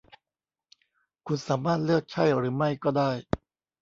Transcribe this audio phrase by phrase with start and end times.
[1.27, 3.11] คุณสามารถเลือกใช่หรือไม่ก็ได้